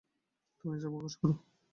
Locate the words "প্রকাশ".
0.89-1.13